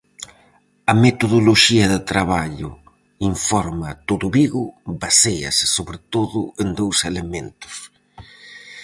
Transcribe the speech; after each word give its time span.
A 0.91 0.93
metodoloxía 1.03 1.85
de 1.93 1.99
traballo, 2.11 2.69
informa 3.31 3.89
Todo 4.09 4.25
Vigo, 4.37 4.63
baséase 5.03 5.65
sobre 5.77 5.97
todo 6.13 6.39
en 6.61 6.69
dous 6.79 6.97
elementos: 7.11 7.75